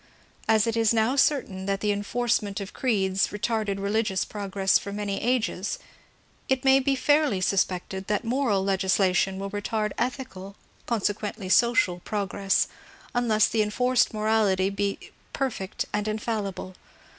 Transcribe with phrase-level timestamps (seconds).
[0.47, 5.21] As it is now certain that the enforcement of creeds retarded religious progress for many
[5.21, 5.77] ages,
[6.49, 10.55] it may be fairly suspected that moral legislation will retard ethical,
[10.87, 12.67] conse quently social, progress,
[13.13, 14.97] unless the enforced morality be
[15.33, 16.73] per fect and infallible.